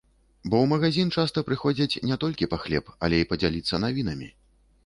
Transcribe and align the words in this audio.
Бо 0.49 0.55
ў 0.61 0.69
магазін 0.71 1.11
часта 1.17 1.43
прыходзяць 1.49 1.99
не 2.13 2.19
толькі 2.23 2.49
па 2.55 2.61
хлеб, 2.65 2.91
але 3.09 3.21
і 3.25 3.29
падзяліцца 3.35 3.83
навінамі. 3.85 4.33